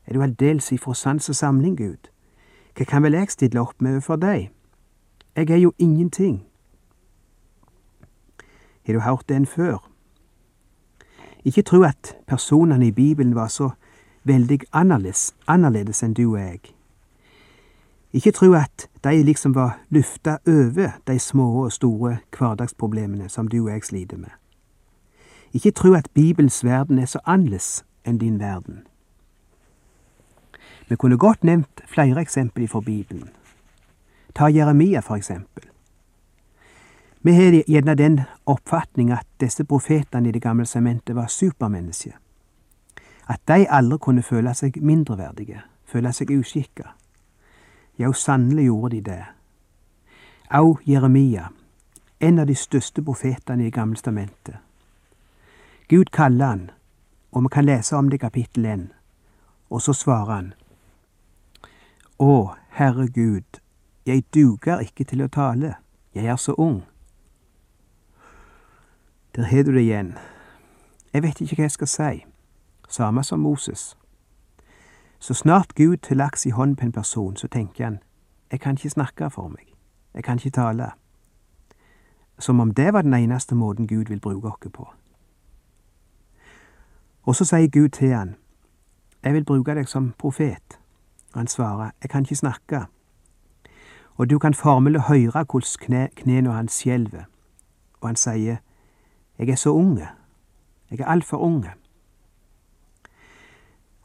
Er 0.05 0.13
du 0.13 0.21
aldeles 0.21 0.71
ifra 0.71 0.93
sans 0.93 1.29
og 1.29 1.35
samling, 1.35 1.77
Gud? 1.77 2.09
Hva 2.75 2.85
kan 2.85 3.03
vel 3.03 3.13
jeg 3.13 3.31
stille 3.31 3.61
opp 3.61 3.81
med 3.81 3.97
overfor 3.97 4.15
deg? 4.21 4.51
Jeg 5.35 5.49
er 5.49 5.61
jo 5.61 5.73
ingenting. 5.77 6.43
Har 8.85 8.93
du 8.93 8.99
hørt 8.99 9.29
den 9.29 9.45
før? 9.45 9.94
Ikke 11.45 11.61
tro 11.61 11.83
at 11.83 12.15
personene 12.27 12.87
i 12.87 12.91
Bibelen 12.91 13.35
var 13.35 13.47
så 13.47 13.69
veldig 14.23 14.59
annerledes, 14.73 15.35
annerledes 15.47 16.01
enn 16.03 16.15
du 16.17 16.23
og 16.31 16.39
jeg. 16.39 16.59
Ikke 18.13 18.31
tro 18.31 18.53
at 18.57 18.87
de 19.03 19.23
liksom 19.23 19.53
var 19.55 19.77
lufta 19.89 20.37
over 20.47 20.97
de 21.07 21.19
små 21.19 21.65
og 21.65 21.71
store 21.71 22.17
hverdagsproblemene 22.37 23.29
som 23.29 23.47
du 23.47 23.59
og 23.65 23.69
jeg 23.69 23.83
sliter 23.83 24.17
med. 24.17 24.33
Ikke 25.53 25.71
tro 25.71 25.93
at 25.93 26.09
Bibelens 26.13 26.63
verden 26.63 26.99
er 26.99 27.05
så 27.05 27.19
annerledes 27.25 27.85
enn 28.05 28.17
din 28.17 28.39
verden. 28.39 28.87
Vi 30.89 30.95
kunne 30.95 31.17
godt 31.17 31.43
nevnt 31.43 31.81
flere 31.87 32.21
eksempler 32.21 32.67
fra 32.67 32.81
Bibelen. 32.81 33.29
Ta 34.35 34.49
Jeremia, 34.49 34.99
for 34.99 35.15
eksempel. 35.15 35.63
Vi 37.25 37.33
har 37.33 37.63
gjerne 37.67 37.95
den 37.95 38.21
oppfatning 38.43 39.11
at 39.11 39.25
disse 39.39 39.63
profetene 39.65 40.29
i 40.29 40.31
Det 40.31 40.41
gamle 40.41 40.65
sementet 40.65 41.15
var 41.15 41.27
supermennesker. 41.27 42.13
At 43.27 43.41
de 43.47 43.65
aldri 43.69 43.97
kunne 43.97 44.21
føle 44.21 44.53
seg 44.53 44.77
mindreverdige, 44.77 45.63
føle 45.85 46.13
seg 46.13 46.35
uskikka. 46.37 46.91
Ja, 47.97 48.13
sannelig 48.13 48.65
gjorde 48.65 48.95
de 48.95 49.01
det. 49.01 49.25
Au 50.49 50.77
Jeremia, 50.85 51.49
en 52.19 52.39
av 52.39 52.45
de 52.47 52.55
største 52.55 53.01
profetene 53.01 53.63
i 53.63 53.65
Det 53.65 53.73
gamle 53.73 53.97
stamentet. 53.97 54.55
Gud 55.89 56.05
kaller 56.13 56.45
han, 56.45 56.71
og 57.31 57.43
vi 57.43 57.47
kan 57.51 57.65
lese 57.65 57.95
om 57.95 58.09
det 58.09 58.15
i 58.15 58.25
kapittel 58.27 58.65
1, 58.65 58.89
og 59.69 59.81
så 59.81 59.93
svarer 59.93 60.35
han. 60.35 60.53
Å, 62.19 62.53
Herre 62.69 63.07
Gud, 63.07 63.61
jeg 64.05 64.23
duger 64.33 64.79
ikke 64.79 65.03
til 65.03 65.25
å 65.25 65.27
tale, 65.27 65.75
jeg 66.13 66.25
er 66.25 66.35
så 66.35 66.53
ung. 66.53 66.83
Der 69.35 69.43
har 69.43 69.63
du 69.63 69.73
det 69.73 69.81
igjen. 69.81 70.17
Jeg 71.13 71.23
vet 71.23 71.41
ikke 71.41 71.55
hva 71.55 71.63
jeg 71.63 71.71
skal 71.71 71.87
si. 71.87 72.25
Samme 72.89 73.23
som 73.23 73.39
Moses. 73.39 73.97
Så 75.19 75.33
snart 75.33 75.75
Gud 75.75 76.07
har 76.07 76.15
laks 76.15 76.45
i 76.45 76.49
hånd 76.49 76.77
på 76.77 76.85
en 76.85 76.91
person, 76.91 77.35
så 77.35 77.47
tenker 77.47 77.83
han, 77.83 77.99
jeg 78.51 78.59
kan 78.59 78.77
ikke 78.77 78.89
snakke 78.89 79.29
for 79.29 79.47
meg. 79.47 79.65
jeg 80.13 80.23
kan 80.23 80.37
ikke 80.37 80.49
tale. 80.49 80.91
Som 82.39 82.59
om 82.59 82.73
det 82.73 82.93
var 82.93 83.01
den 83.01 83.13
eneste 83.13 83.55
måten 83.55 83.87
Gud 83.87 84.05
vil 84.05 84.19
bruke 84.19 84.47
oss 84.47 84.71
på. 84.73 84.89
Og 87.23 87.35
så 87.35 87.45
sier 87.45 87.67
Gud 87.67 87.89
til 87.89 88.13
han, 88.13 88.35
jeg 89.23 89.33
vil 89.33 89.45
bruke 89.45 89.75
deg 89.75 89.87
som 89.87 90.13
profet. 90.17 90.79
Og 91.33 91.39
han 91.39 91.47
svarer, 91.47 91.91
jeg 92.01 92.09
kan 92.09 92.21
ikke 92.21 92.35
snakke. 92.35 92.85
Og 94.15 94.29
du 94.29 94.39
kan 94.39 94.53
formelig 94.53 95.01
høre 95.01 95.45
hvordan 95.51 96.09
knærne 96.15 96.51
hans 96.51 96.73
skjelver. 96.73 97.23
Og 98.01 98.09
han 98.09 98.15
sier, 98.15 98.57
jeg 99.37 99.49
er 99.49 99.55
så 99.55 99.69
unge. 99.69 100.07
Jeg 100.91 100.99
er 100.99 101.05
altfor 101.05 101.37
unge. 101.37 101.71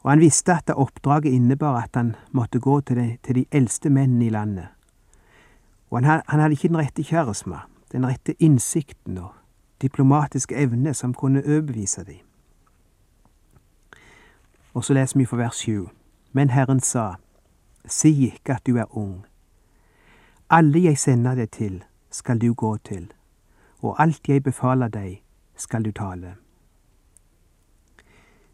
Og 0.03 0.11
han 0.11 0.19
visste 0.19 0.53
at 0.53 0.69
oppdraget 0.75 1.29
innebar 1.29 1.81
at 1.83 1.89
han 1.93 2.15
måtte 2.31 2.59
gå 2.59 2.81
til 2.81 2.95
de, 2.95 3.17
til 3.23 3.35
de 3.35 3.45
eldste 3.51 3.89
mennene 3.89 4.25
i 4.25 4.29
landet. 4.29 4.67
Og 5.89 6.03
han, 6.03 6.21
han, 6.27 6.39
hadde 6.39 6.53
ikke 6.53 6.67
den 6.67 6.77
rette 6.77 7.03
kjæresma, 7.03 7.59
den 7.91 8.07
rette 8.07 8.35
innsikten 8.39 9.17
og 9.17 9.33
diplomatiske 9.81 10.55
evne 10.55 10.93
som 10.93 11.13
kunne 11.13 11.43
overbevise 11.45 12.03
dem. 12.03 12.25
Og 14.73 14.83
så 14.83 14.93
leser 14.93 15.19
vi 15.19 15.25
fra 15.25 15.37
vers 15.37 15.55
sju. 15.55 15.89
Men 16.31 16.49
Herren 16.49 16.79
sa, 16.79 17.15
si 17.85 18.31
ikke 18.31 18.53
at 18.53 18.67
du 18.67 18.77
er 18.77 18.97
ung. 18.97 19.25
Alle 20.49 20.83
jeg 20.83 20.97
sender 20.97 21.35
deg 21.35 21.51
til, 21.51 21.83
skal 22.09 22.39
du 22.39 22.53
gå 22.53 22.77
til, 22.77 23.11
og 23.81 24.01
alt 24.01 24.29
jeg 24.29 24.43
befaler 24.43 24.87
deg, 24.87 25.21
skal 25.55 25.83
du 25.83 25.91
tale. 25.91 26.35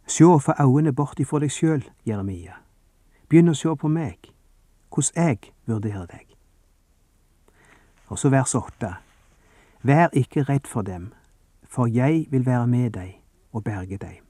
Sjå 0.07 0.39
for 0.39 0.55
øynene 0.61 0.93
bort 0.95 1.19
ifra 1.19 1.39
deg 1.39 1.51
sjøl, 1.51 1.83
Jeremia. 2.07 2.55
Begynn 3.29 3.51
å 3.51 3.55
sjå 3.55 3.75
på 3.75 3.91
meg, 3.91 4.31
hvordan 4.93 5.27
jeg 5.27 5.51
vurderer 5.67 6.07
deg. 6.07 6.31
Og 8.07 8.19
så 8.19 8.31
vers 8.31 8.55
åtte. 8.55 8.93
Vær 9.83 10.09
ikke 10.13 10.45
redd 10.47 10.67
for 10.67 10.81
dem, 10.81 11.11
for 11.67 11.91
jeg 11.91 12.27
vil 12.31 12.45
være 12.45 12.67
med 12.67 12.95
deg 12.95 13.19
og 13.51 13.63
berge 13.63 13.97
deg. 13.97 14.21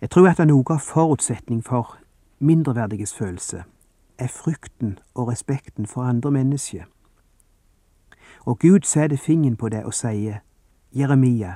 Jeg 0.00 0.10
tror 0.10 0.28
at 0.28 0.38
det 0.38 0.46
noe 0.50 0.64
av 0.70 0.82
forutsetning 0.84 1.62
for 1.64 1.96
mindreverdiges 2.38 3.14
følelse 3.14 3.64
er 4.18 4.30
frykten 4.30 4.98
og 5.14 5.28
respekten 5.28 5.86
for 5.86 6.02
andre 6.02 6.30
mennesker. 6.30 6.84
Og 8.44 8.58
Gud 8.58 8.80
setter 8.84 9.16
fingeren 9.16 9.56
på 9.56 9.68
det 9.68 9.84
og 9.84 9.94
sier, 9.94 10.42
Jeremia, 10.92 11.54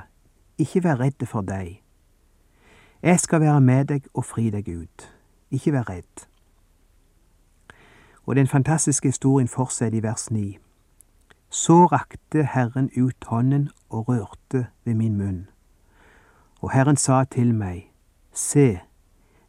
ikke 0.57 0.83
vær 0.83 0.99
redd 0.99 1.25
for 1.25 1.41
deg. 1.41 1.81
Jeg 3.01 3.19
skal 3.19 3.41
være 3.41 3.61
med 3.61 3.85
deg 3.85 4.07
og 4.13 4.25
fri 4.25 4.49
deg 4.49 4.67
ut. 4.67 5.05
Ikke 5.51 5.71
vær 5.71 5.89
redd. 5.89 6.25
Og 8.25 8.35
den 8.35 8.47
fantastiske 8.47 9.07
historien 9.07 9.47
fortsetter 9.47 9.97
i 9.97 10.03
vers 10.03 10.31
ni. 10.31 10.57
Så 11.49 11.85
rakte 11.85 12.43
Herren 12.43 12.91
ut 12.97 13.25
hånden 13.25 13.69
og 13.89 14.09
rørte 14.09 14.67
ved 14.85 14.93
min 14.93 15.17
munn. 15.17 15.47
Og 16.61 16.71
Herren 16.71 16.97
sa 16.97 17.23
til 17.23 17.55
meg, 17.55 17.91
Se, 18.33 18.79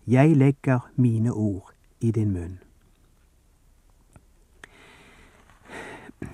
jeg 0.07 0.37
legger 0.37 0.91
mine 0.97 1.33
ord 1.33 1.73
i 2.01 2.11
din 2.11 2.33
munn. 2.33 2.59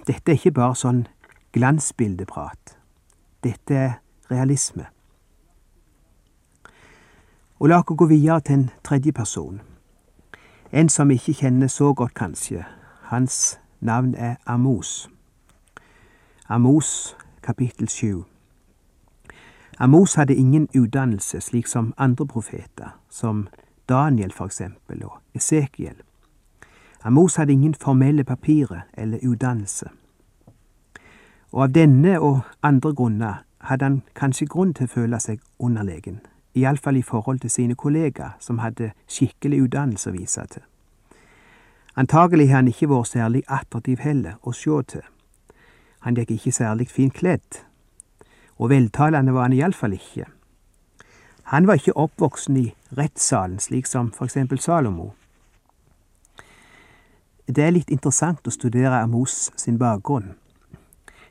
Dette 0.07 0.33
er 0.33 0.39
ikke 0.39 0.53
bare 0.53 0.75
sånn 0.75 1.07
glansbildeprat. 1.53 2.77
Dette 3.45 3.75
er 3.75 3.93
realisme. 4.31 4.87
Og 7.59 7.69
la 7.69 7.81
oss 7.81 7.97
gå 7.97 8.07
videre 8.07 8.41
til 8.41 8.55
en 8.55 8.71
tredje 8.85 9.13
person. 9.13 9.61
En 10.73 10.89
som 10.89 11.09
vi 11.09 11.15
ikke 11.15 11.41
kjenner 11.41 11.71
så 11.73 11.95
godt, 11.95 12.15
kanskje. 12.15 12.65
Hans 13.09 13.59
navn 13.81 14.15
er 14.15 14.37
Amos. 14.47 15.09
Amos 16.49 17.17
kapittel 17.43 17.89
sju. 17.89 18.25
Amos 19.79 20.15
hadde 20.15 20.35
ingen 20.35 20.69
utdannelse, 20.75 21.41
slik 21.41 21.67
som 21.67 21.95
andre 21.97 22.27
profeter, 22.27 22.99
som 23.11 23.49
Daniel 23.89 24.33
for 24.33 24.47
eksempel, 24.47 25.05
og 25.05 25.21
Esekiel. 25.35 25.97
Amos 27.07 27.37
hadde 27.37 27.53
ingen 27.53 27.75
formelle 27.75 28.25
papirer 28.25 28.81
eller 28.95 29.19
utdannelse. 29.23 29.87
Og 31.53 31.63
av 31.63 31.69
denne 31.71 32.17
og 32.21 32.41
andre 32.63 32.91
grunner 32.95 33.35
hadde 33.61 33.85
han 33.85 33.99
kanskje 34.19 34.49
grunn 34.51 34.73
til 34.75 34.89
å 34.89 34.91
føle 34.91 35.21
seg 35.23 35.39
underlegen, 35.63 36.17
iallfall 36.59 36.99
i 36.99 37.05
forhold 37.07 37.45
til 37.45 37.53
sine 37.55 37.77
kollegaer 37.79 38.35
som 38.43 38.59
hadde 38.59 38.91
skikkelig 39.07 39.61
utdannelse 39.69 40.11
å 40.11 40.17
vise 40.17 40.47
til. 40.51 40.65
Antagelig 41.95 42.49
har 42.51 42.65
han 42.65 42.73
ikke 42.73 42.89
vært 42.91 43.13
særlig 43.13 43.43
attraktiv 43.47 44.03
heller 44.03 44.41
å 44.43 44.53
se 44.53 44.81
til. 44.91 45.05
Han 46.03 46.19
gikk 46.19 46.33
ikke 46.35 46.53
særlig 46.59 46.89
fint 46.91 47.15
kledd, 47.15 47.61
og 48.59 48.73
veltalende 48.75 49.35
var 49.37 49.47
han 49.47 49.55
iallfall 49.55 49.95
ikke. 49.95 50.27
Han 51.55 51.71
var 51.71 51.79
ikke 51.79 51.95
oppvoksen 51.95 52.59
i 52.59 52.67
rettssalen, 52.99 53.63
slik 53.63 53.87
som 53.87 54.11
for 54.11 54.27
eksempel 54.27 54.59
Salomo. 54.59 55.13
Det 57.47 57.63
er 57.63 57.71
litt 57.71 57.91
interessant 57.95 58.49
å 58.49 58.51
studere 58.51 58.99
Amos 59.05 59.53
sin 59.55 59.77
bakgrunn. 59.79 60.33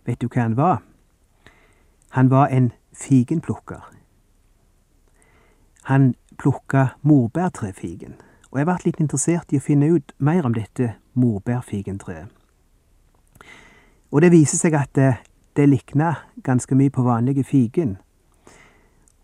Vet 0.08 0.22
du 0.22 0.30
hva 0.30 0.46
han 0.46 0.56
var? 0.56 0.78
Han 2.16 2.30
var 2.32 2.48
en 2.56 2.70
figenplukker. 2.96 3.82
Han 5.92 6.14
plukka 6.40 6.96
morbærtrefigen, 7.02 8.16
og 8.52 8.60
jeg 8.60 8.70
ble 8.70 8.78
litt 8.86 9.02
interessert 9.04 9.52
i 9.52 9.60
å 9.60 9.66
finne 9.66 9.92
ut 9.92 10.16
mer 10.18 10.48
om 10.48 10.56
dette 10.56 10.94
morbærfigentreet. 11.20 12.32
Og 14.16 14.24
det 14.24 14.32
viser 14.32 14.62
seg 14.62 14.80
at 14.80 14.96
det, 14.96 15.12
det 15.60 15.68
likna 15.68 16.14
ganske 16.48 16.80
mye 16.80 16.96
på 16.96 17.04
vanlige 17.04 17.44
figen. 17.44 17.98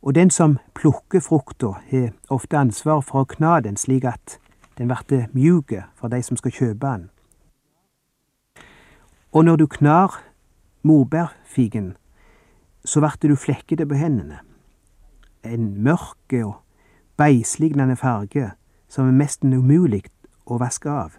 Og 0.04 0.15
den 0.19 0.30
som 0.30 0.58
plukker 0.75 1.23
frukta, 1.23 1.77
har 1.88 2.12
ofte 2.27 2.60
ansvar 2.60 2.99
for 2.99 3.23
å 3.23 3.32
kna 3.32 3.62
den 3.63 3.80
slik 3.80 4.04
at 4.12 4.40
den 4.82 4.89
blir 4.89 5.28
mjuk 5.34 5.74
for 5.96 6.10
de 6.10 6.24
som 6.24 6.38
skal 6.38 6.52
kjøpe 6.52 6.88
den. 6.88 7.10
Og 9.32 9.46
når 9.46 9.56
du 9.56 9.67
knar 9.67 10.24
morbærfigen, 10.84 11.98
så 12.86 13.00
blir 13.00 13.30
du 13.30 13.36
flekkete 13.36 13.86
på 13.86 13.94
hendene. 13.94 14.39
En 15.44 15.84
mørk 15.84 16.34
og 16.34 16.56
beislignende 17.17 17.96
farge 17.96 18.52
som 18.89 19.08
er 19.08 19.12
nesten 19.12 19.54
umulig 19.54 20.04
å 20.46 20.58
vaske 20.58 20.89
av. 20.89 21.12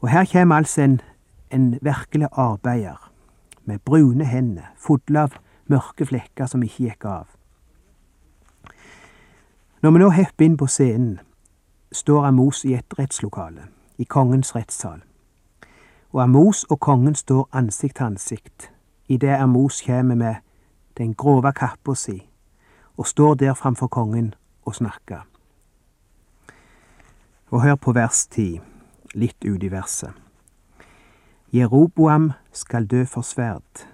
Og 0.00 0.08
her 0.08 0.24
kommer 0.24 0.56
altså 0.56 0.82
en, 0.82 1.00
en 1.50 1.78
virkelig 1.82 2.28
arbeider 2.32 3.10
med 3.64 3.78
brune 3.84 4.24
hender, 4.24 4.72
fulle 4.76 5.20
av 5.20 5.36
mørke 5.68 6.06
flekker 6.06 6.46
som 6.46 6.62
ikke 6.64 6.88
gikk 6.88 7.04
av. 7.04 7.28
Når 9.82 9.90
vi 9.90 10.00
nå 10.00 10.10
hepper 10.16 10.44
inn 10.44 10.56
på 10.56 10.66
scenen, 10.66 11.20
står 11.94 12.26
Amos 12.26 12.64
i 12.64 12.74
et 12.74 12.98
rettslokale, 12.98 13.68
i 13.98 14.04
kongens 14.04 14.54
rettssal. 14.56 15.02
Og 16.12 16.22
Amos 16.22 16.64
og 16.64 16.80
kongen 16.80 17.14
står 17.14 17.48
ansikt 17.52 17.96
til 17.96 18.04
ansikt, 18.04 18.70
idet 19.08 19.38
Amos 19.38 19.82
kommer 19.86 20.14
med 20.14 20.34
den 20.98 21.14
grove 21.14 21.52
kappa 21.52 21.94
si 21.94 22.20
og 22.96 23.06
står 23.06 23.34
der 23.34 23.54
framfor 23.54 23.86
kongen 23.86 24.34
og 24.64 24.74
snakker. 24.74 25.26
Og 27.50 27.62
hør 27.62 27.74
på 27.74 27.92
vers 27.92 28.26
ti, 28.26 28.60
litt 29.14 29.44
ut 29.44 29.62
i 29.62 29.70
verset. 29.70 30.10
Jeroboam 31.52 32.32
skal 32.52 32.86
dø 32.86 33.04
for 33.04 33.22
sverd, 33.22 33.86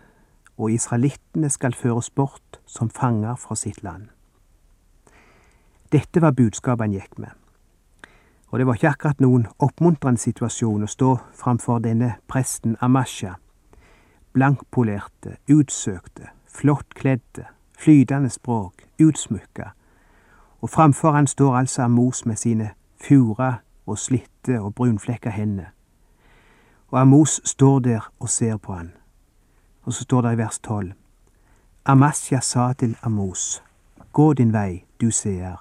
og 0.57 0.73
israelittene 0.73 1.49
skal 1.51 1.75
føres 1.75 2.11
bort 2.11 2.61
som 2.67 2.91
fanger 2.91 3.37
fra 3.37 3.57
sitt 3.57 3.83
land. 3.83 4.09
Dette 5.93 6.21
var 6.23 6.37
budskapet 6.37 6.85
han 6.85 6.97
gikk 6.97 7.19
med. 7.19 7.40
Og 8.51 8.59
det 8.59 8.67
var 8.67 8.75
ikke 8.75 8.89
akkurat 8.89 9.21
noen 9.21 9.47
oppmuntrende 9.59 10.21
situasjon 10.21 10.83
å 10.83 10.91
stå 10.91 11.11
framfor 11.39 11.79
denne 11.85 12.17
presten 12.27 12.77
Amasha, 12.81 13.37
blankpolerte, 14.35 15.37
utsøkte, 15.49 16.31
flott 16.47 16.95
kledde, 16.95 17.47
flytende 17.79 18.31
språk, 18.31 18.87
utsmykka, 18.99 19.71
og 20.61 20.71
framfor 20.71 21.15
han 21.15 21.27
står 21.27 21.57
altså 21.57 21.83
Amos 21.83 22.27
med 22.27 22.37
sine 22.37 22.73
fura 23.01 23.61
og 23.87 23.99
slitte 23.99 24.61
og 24.61 24.75
brunflekka 24.75 25.31
hender 25.31 25.71
og 26.91 27.01
Amos 27.01 27.41
står 27.45 27.79
der 27.79 28.13
og 28.19 28.29
ser 28.29 28.57
på 28.57 28.73
han. 28.73 28.93
Og 29.83 29.93
så 29.93 30.03
står 30.03 30.21
det 30.21 30.33
i 30.33 30.37
vers 30.37 30.59
tolv. 30.59 30.93
Amasja 31.85 32.41
sa 32.41 32.73
til 32.73 32.97
Amos, 33.03 33.63
gå 34.13 34.33
din 34.33 34.53
vei, 34.53 34.85
du 35.01 35.11
seer. 35.11 35.57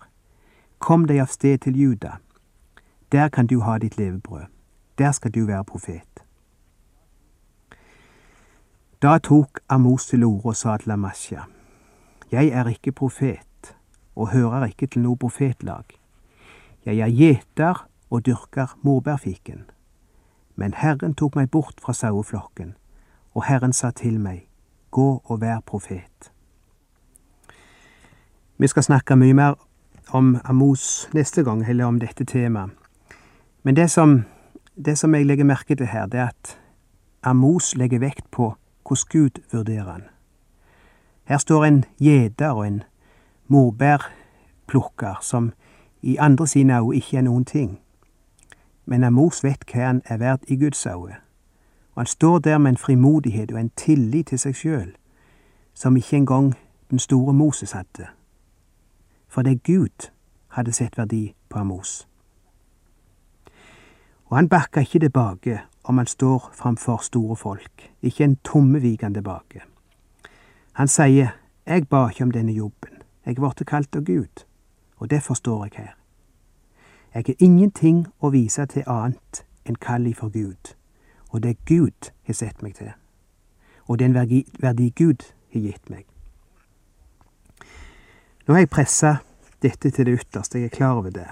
Kom 0.80 1.08
deg 1.08 1.22
av 1.22 1.28
sted 1.32 1.58
til 1.58 1.78
Juda. 1.78 2.18
Der 3.12 3.30
kan 3.30 3.48
du 3.48 3.60
ha 3.60 3.78
ditt 3.78 3.98
levebrød. 3.98 4.46
Der 4.98 5.12
skal 5.12 5.32
du 5.32 5.46
være 5.46 5.64
profet. 5.64 6.24
Da 9.02 9.18
tok 9.18 9.60
Amos 9.70 10.06
til 10.06 10.24
orde 10.24 10.46
og 10.46 10.56
sa 10.56 10.78
til 10.78 10.92
Amasja, 10.92 11.42
Jeg 12.32 12.48
er 12.48 12.68
ikke 12.68 12.92
profet, 12.92 13.76
og 14.16 14.30
hører 14.30 14.66
ikke 14.66 14.88
til 14.88 15.02
noe 15.02 15.18
profetlag. 15.18 15.84
Jeg 16.86 16.98
er 17.00 17.08
gjeter 17.08 17.88
og 18.10 18.26
dyrker 18.26 18.78
morbærfiken 18.82 19.64
Men 20.56 20.74
Herren 20.74 21.16
tok 21.16 21.36
meg 21.36 21.52
bort 21.52 21.82
fra 21.82 21.94
saueflokken, 21.94 22.76
og 23.34 23.46
Herren 23.46 23.74
sa 23.74 23.92
til 23.92 24.20
meg, 24.20 24.50
Gå 24.92 25.22
og 25.26 25.42
vær 25.42 25.60
profet. 25.60 26.32
Vi 28.58 28.68
skal 28.68 28.84
snakke 28.84 29.16
mye 29.16 29.34
mer 29.34 29.54
om 30.12 30.38
Amos 30.44 31.10
neste 31.14 31.44
gang, 31.44 31.70
eller 31.70 31.86
om 31.86 32.00
dette 32.00 32.26
temaet. 32.26 32.79
Men 33.64 33.76
det 33.76 33.92
som, 33.92 34.24
det 34.86 34.98
som 34.98 35.16
jeg 35.16 35.26
legger 35.26 35.46
merke 35.46 35.76
til 35.76 35.88
her, 35.88 36.06
det 36.06 36.20
er 36.20 36.28
at 36.28 36.60
Amos 37.24 37.76
legger 37.76 38.00
vekt 38.00 38.32
på 38.32 38.56
hvordan 38.88 39.06
Gud 39.10 39.42
vurderer 39.52 39.92
han. 39.92 40.04
Her 41.24 41.38
står 41.38 41.66
en 41.66 41.86
gjeter 42.00 42.50
og 42.50 42.68
en 42.68 42.84
morbærplukker 43.48 45.20
som 45.22 45.52
i 46.02 46.18
andre 46.18 46.48
sine 46.48 46.80
øyne 46.80 46.96
ikke 46.96 47.18
er 47.18 47.22
noen 47.22 47.46
ting. 47.46 47.80
Men 48.86 49.04
Amos 49.04 49.44
vet 49.44 49.66
hva 49.72 49.86
han 49.86 50.02
er 50.06 50.18
verdt 50.18 50.44
i 50.48 50.56
Guds 50.58 50.86
øyne, 50.86 51.20
og 51.94 52.02
han 52.02 52.06
står 52.06 52.40
der 52.40 52.58
med 52.58 52.72
en 52.72 52.78
frimodighet 52.78 53.52
og 53.52 53.60
en 53.60 53.72
tillit 53.76 54.28
til 54.28 54.40
seg 54.40 54.56
sjøl 54.56 54.96
som 55.74 55.98
ikke 55.98 56.18
engang 56.18 56.56
den 56.90 57.00
store 57.00 57.34
Moses 57.34 57.72
hadde. 57.72 58.08
For 59.28 59.42
det 59.42 59.64
Gud 59.64 60.10
hadde 60.48 60.74
sett 60.74 60.98
verdi 60.98 61.36
på 61.50 61.60
Amos. 61.60 62.09
Og 64.30 64.38
han 64.38 64.50
bakker 64.50 64.82
ikke 64.82 65.00
tilbake 65.00 65.62
om 65.84 65.98
han 65.98 66.08
står 66.08 66.52
framfor 66.54 66.98
store 66.98 67.36
folk, 67.36 67.92
ikke 68.02 68.24
en 68.24 68.36
tommeviken 68.36 69.14
tilbake. 69.14 69.62
Han 70.74 70.88
sier, 70.88 71.30
jeg 71.66 71.88
ba 71.88 72.08
ikke 72.10 72.24
om 72.24 72.32
denne 72.32 72.54
jobben, 72.54 73.02
jeg 73.26 73.36
ble 73.36 73.66
kalt 73.66 73.96
av 73.96 74.06
Gud, 74.06 74.46
og 74.98 75.10
det 75.10 75.24
forstår 75.24 75.66
jeg 75.66 75.74
her. 75.78 75.96
Jeg 77.14 77.24
har 77.26 77.36
ingenting 77.40 78.06
å 78.22 78.30
vise 78.30 78.66
til 78.66 78.86
annet 78.86 79.44
enn 79.66 79.82
kall 79.82 80.06
for 80.14 80.30
Gud, 80.30 80.76
og 81.30 81.44
det 81.44 81.58
Gud 81.66 82.14
har 82.28 82.34
sett 82.34 82.62
meg 82.62 82.78
til, 82.78 82.94
og 83.88 83.98
det 83.98 84.06
er 84.06 84.10
en 84.10 84.20
verdi, 84.22 84.46
verdi 84.60 84.90
Gud 84.96 85.26
har 85.54 85.62
gitt 85.62 85.90
meg. 85.90 86.06
Nå 88.46 88.54
har 88.54 88.62
jeg 88.62 88.70
pressa 88.70 89.18
dette 89.62 89.90
til 89.90 90.06
det 90.06 90.20
ytterste, 90.22 90.60
jeg 90.60 90.70
er 90.70 90.78
klar 90.78 91.02
over 91.02 91.10
det, 91.10 91.28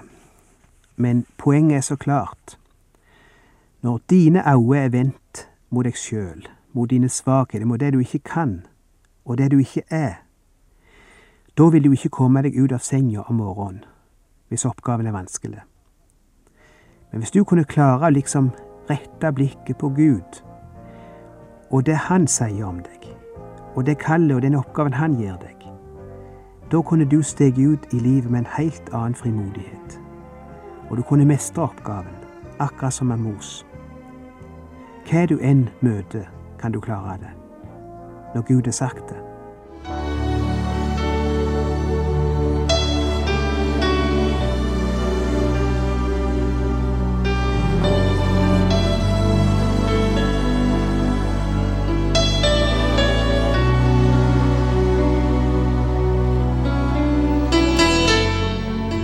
men 0.96 1.26
poenget 1.38 1.76
er 1.76 1.86
så 1.86 1.96
klart. 1.96 2.58
Når 3.82 4.00
dine 4.10 4.42
øyne 4.54 4.78
er 4.78 4.88
vendt 4.88 5.48
mot 5.70 5.84
deg 5.84 5.94
sjøl, 5.94 6.48
mot 6.72 6.90
dine 6.90 7.08
svakheter, 7.08 7.66
mot 7.66 7.80
det 7.80 7.92
du 7.92 7.98
ikke 7.98 8.18
kan, 8.18 8.66
og 9.24 9.38
det 9.38 9.50
du 9.50 9.58
ikke 9.58 9.82
er, 9.90 10.14
da 11.58 11.68
vil 11.68 11.84
du 11.84 11.92
ikke 11.92 12.08
komme 12.08 12.42
deg 12.42 12.58
ut 12.58 12.72
av 12.72 12.82
senga 12.82 13.22
om 13.28 13.38
morgenen 13.42 13.84
hvis 14.48 14.64
oppgaven 14.64 15.06
er 15.06 15.12
vanskelig. 15.12 15.60
Men 17.10 17.20
hvis 17.20 17.30
du 17.30 17.42
kunne 17.44 17.68
klare 17.68 18.08
å 18.08 18.14
liksom 18.14 18.50
rette 18.88 19.32
blikket 19.32 19.76
på 19.76 19.90
Gud, 19.92 20.40
og 21.70 21.86
det 21.86 21.96
Han 22.08 22.26
sier 22.26 22.64
om 22.64 22.78
deg, 22.80 23.10
og 23.76 23.86
det 23.86 23.98
kallet 23.98 24.36
og 24.36 24.42
den 24.42 24.56
oppgaven 24.56 24.92
Han 24.92 25.18
gir 25.20 25.36
deg, 25.36 25.68
da 26.72 26.80
kunne 26.82 27.04
du 27.04 27.22
stege 27.22 27.68
ut 27.72 27.92
i 27.92 28.00
livet 28.00 28.30
med 28.30 28.38
en 28.38 28.52
helt 28.56 28.88
annen 28.92 29.14
frimodighet. 29.14 30.00
Og 30.90 30.96
du 30.96 31.02
kunne 31.02 31.24
mestre 31.28 31.62
oppgaven, 31.62 32.16
akkurat 32.58 32.92
som 32.92 33.12
en 33.12 33.22
mos. 33.22 33.67
Hva 35.08 35.22
du 35.24 35.38
enn 35.40 35.62
møter, 35.80 36.26
kan 36.60 36.74
du 36.74 36.82
klare 36.84 37.14
det, 37.22 37.30
når 38.34 38.42
Gud 38.44 38.66
har 38.68 38.74
sagt 38.76 39.08
det. 39.08 39.16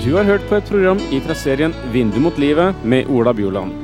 Du 0.05 0.19
har 0.19 0.29
hørt 0.29 0.45
på 0.51 0.61
et 0.61 0.69
program 0.69 1.01
fra 1.25 1.35
serien 1.35 1.73
Vindu 1.97 2.21
mot 2.21 2.37
livet 2.39 2.85
med 2.85 3.09
Ola 3.09 3.33
Bjoland. 3.33 3.84